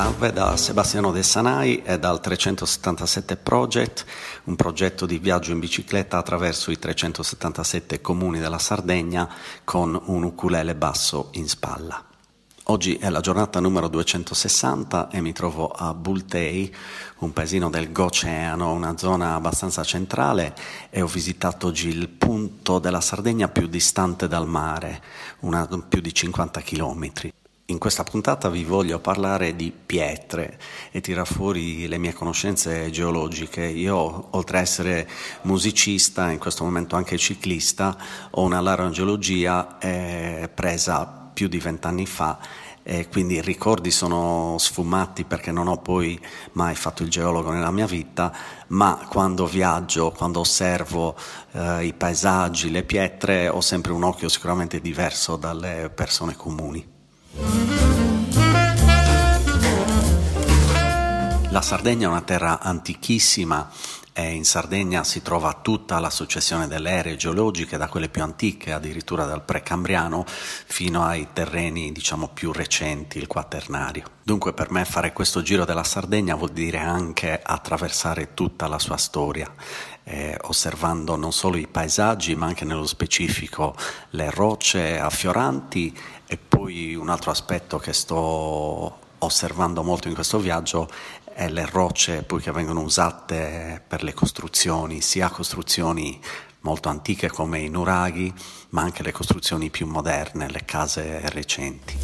[0.00, 4.06] Salve da Sebastiano De Sanai e dal 377 Project,
[4.44, 9.28] un progetto di viaggio in bicicletta attraverso i 377 comuni della Sardegna
[9.62, 12.02] con un ukulele basso in spalla.
[12.64, 16.74] Oggi è la giornata numero 260 e mi trovo a Bultei,
[17.18, 20.54] un paesino del Goceano, una zona abbastanza centrale
[20.88, 25.02] e ho visitato oggi il punto della Sardegna più distante dal mare,
[25.40, 27.34] una, più di 50 chilometri.
[27.70, 30.58] In questa puntata vi voglio parlare di pietre
[30.90, 33.64] e tirar fuori le mie conoscenze geologiche.
[33.64, 35.08] Io, oltre a essere
[35.42, 37.96] musicista, in questo momento anche ciclista,
[38.30, 42.40] ho una laurea in geologia eh, presa più di vent'anni fa
[42.82, 46.20] e quindi i ricordi sono sfumati perché non ho poi
[46.54, 48.36] mai fatto il geologo nella mia vita,
[48.68, 51.14] ma quando viaggio, quando osservo
[51.52, 56.98] eh, i paesaggi, le pietre, ho sempre un occhio sicuramente diverso dalle persone comuni.
[61.50, 63.68] La Sardegna è una terra antichissima
[64.22, 69.24] in Sardegna si trova tutta la successione delle aree geologiche, da quelle più antiche, addirittura
[69.24, 74.04] dal precambriano, fino ai terreni diciamo più recenti, il quaternario.
[74.22, 78.96] Dunque per me fare questo giro della Sardegna vuol dire anche attraversare tutta la sua
[78.96, 79.52] storia,
[80.04, 83.74] eh, osservando non solo i paesaggi, ma anche nello specifico
[84.10, 90.88] le rocce affioranti e poi un altro aspetto che sto osservando molto in questo viaggio
[91.40, 96.20] è le rocce poi che vengono usate per le costruzioni, sia costruzioni
[96.60, 98.30] molto antiche come i nuraghi,
[98.70, 101.96] ma anche le costruzioni più moderne, le case recenti.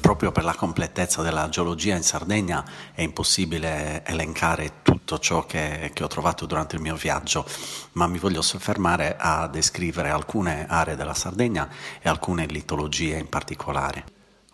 [0.00, 6.02] proprio per la completezza della geologia in Sardegna è impossibile elencare tutto ciò che, che,
[6.02, 7.46] ho trovato durante il mio viaggio,
[7.92, 11.68] ma mi voglio soffermare a descrivere alcune aree della Sardegna
[12.02, 14.04] e alcune litologie in particolare.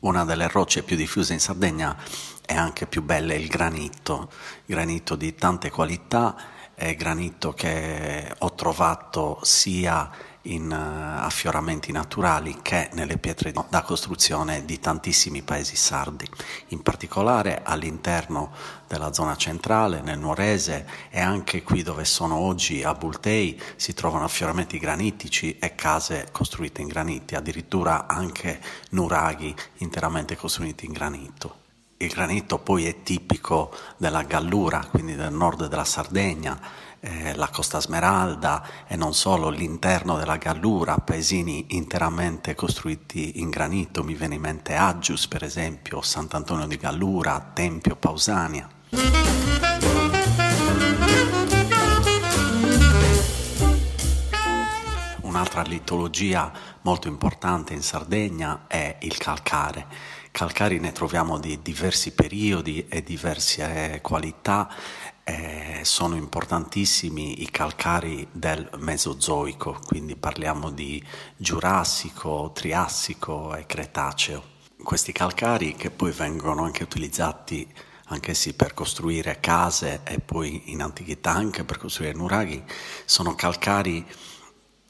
[0.01, 1.97] Una delle rocce più diffuse in Sardegna
[2.45, 4.31] è anche più bella il granito,
[4.67, 6.37] granito di tante qualità,
[6.75, 10.11] è granito che ho trovato sia
[10.43, 16.29] in uh, affioramenti naturali che nelle pietre da costruzione di tantissimi paesi sardi,
[16.69, 18.53] in particolare all'interno
[18.89, 24.25] della zona centrale, nel Nuorese e anche qui dove sono oggi a Bultei si trovano
[24.25, 28.61] affioramenti granitici e case costruite in graniti, addirittura anche
[28.91, 31.62] nuraghi interamente costruiti in granito.
[32.03, 36.59] Il granito poi è tipico della Gallura, quindi del nord della Sardegna,
[36.99, 44.03] eh, la Costa Smeralda e non solo l'interno della Gallura, paesini interamente costruiti in granito,
[44.03, 48.69] mi viene in mente Aggius per esempio, Sant'Antonio di Gallura, Tempio Pausania.
[55.43, 59.87] Un'altra litologia molto importante in Sardegna è il calcare.
[60.31, 64.73] Calcari ne troviamo di diversi periodi e diverse qualità
[65.25, 71.05] eh, sono importantissimi i calcari del Mesozoico, quindi parliamo di
[71.37, 74.45] Giurassico, Triassico e Cretaceo.
[74.81, 77.69] Questi calcari che poi vengono anche utilizzati
[78.07, 82.63] anch'essi per costruire case e poi in antichità anche per costruire nuraghi,
[83.07, 84.07] sono calcari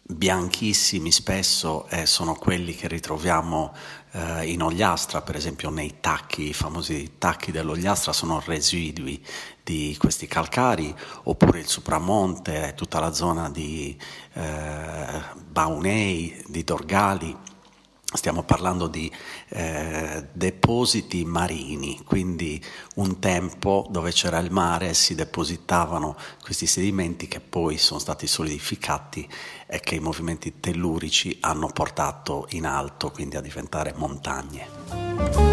[0.03, 3.73] bianchissimi spesso e sono quelli che ritroviamo
[4.13, 9.25] eh, in Ogliastra, per esempio nei tacchi, i famosi tacchi dell'Ogliastra sono residui
[9.63, 13.97] di questi calcari, oppure il Supramonte, tutta la zona di
[14.35, 17.37] eh, Baunei, di Dorgali
[18.15, 19.11] Stiamo parlando di
[19.49, 22.63] eh, depositi marini, quindi
[22.97, 29.29] un tempo dove c'era il mare si depositavano questi sedimenti che poi sono stati solidificati
[29.67, 35.52] e che i movimenti tellurici hanno portato in alto, quindi a diventare montagne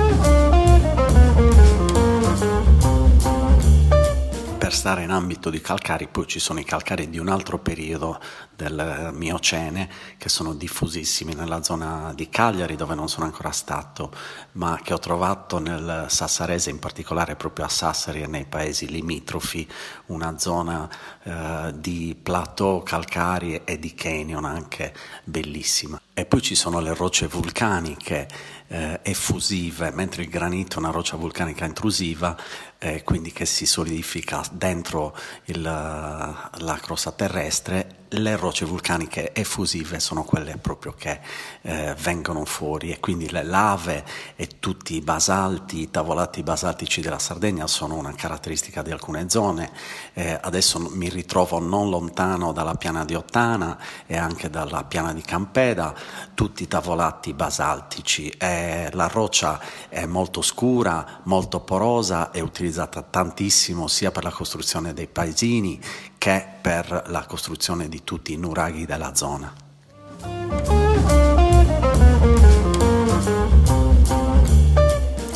[4.79, 8.17] per stare in ambito di calcari, poi ci sono i calcari di un altro periodo
[8.55, 14.09] del Miocene che sono diffusissimi nella zona di Cagliari dove non sono ancora stato,
[14.53, 19.67] ma che ho trovato nel Sassarese, in particolare proprio a Sassari e nei paesi limitrofi,
[20.07, 20.89] una zona
[21.23, 24.95] eh, di plateau calcari e di canyon anche
[25.25, 25.99] bellissima.
[26.19, 28.27] E poi ci sono le rocce vulcaniche
[28.67, 32.35] eh, effusive, mentre il granito è una roccia vulcanica intrusiva,
[32.77, 40.23] eh, quindi che si solidifica dentro il, la crosta terrestre le rocce vulcaniche effusive sono
[40.23, 41.19] quelle proprio che
[41.61, 44.03] eh, vengono fuori e quindi le lave
[44.35, 49.71] e tutti i basalti, i tavolati basaltici della Sardegna sono una caratteristica di alcune zone.
[50.13, 53.77] Eh, adesso mi ritrovo non lontano dalla piana di Ottana
[54.07, 55.93] e anche dalla piana di Campeda,
[56.33, 58.29] tutti tavolati basaltici.
[58.29, 64.93] Eh, la roccia è molto scura, molto porosa, è utilizzata tantissimo sia per la costruzione
[64.93, 65.79] dei paesini
[66.19, 69.67] che per la costruzione di tutti i nuraghi della zona.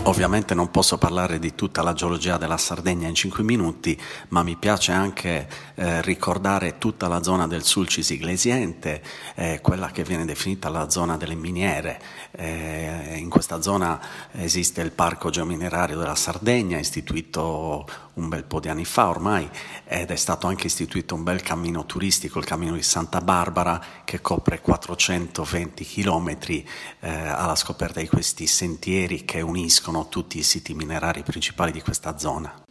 [0.06, 4.00] Ovviamente non posso parlare di tutta la geologia della Sardegna in 5 minuti,
[4.30, 9.02] ma mi piace anche eh, ricordare tutta la zona del Sulcis Iglesiente,
[9.36, 12.02] eh, quella che viene definita la zona delle miniere.
[12.32, 13.98] Eh, in questa zona
[14.34, 19.50] esiste il Parco Geominerario della Sardegna, istituito un bel po' di anni fa ormai,
[19.86, 24.22] ed è stato anche istituito un bel cammino turistico, il cammino di Santa Barbara, che
[24.22, 26.68] copre 420 chilometri
[27.00, 32.18] eh, alla scoperta di questi sentieri che uniscono tutti i siti minerari principali di questa
[32.18, 32.63] zona.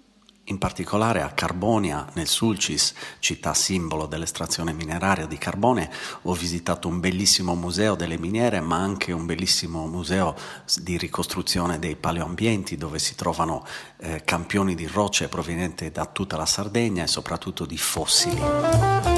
[0.47, 5.89] In particolare a Carbonia, nel Sulcis, città simbolo dell'estrazione mineraria di carbone,
[6.23, 10.35] ho visitato un bellissimo museo delle miniere, ma anche un bellissimo museo
[10.81, 13.65] di ricostruzione dei paleoambienti, dove si trovano
[13.99, 19.12] eh, campioni di rocce provenienti da tutta la Sardegna e soprattutto di fossili.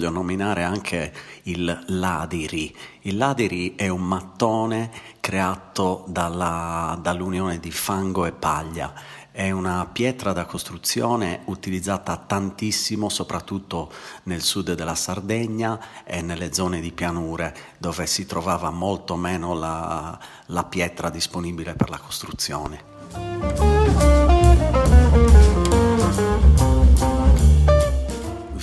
[0.00, 1.12] Voglio nominare anche
[1.42, 2.74] il ladiri.
[3.02, 8.94] Il ladiri è un mattone creato dalla, dall'unione di fango e paglia.
[9.30, 13.92] È una pietra da costruzione utilizzata tantissimo, soprattutto
[14.22, 20.18] nel sud della Sardegna e nelle zone di pianure, dove si trovava molto meno la,
[20.46, 23.69] la pietra disponibile per la costruzione.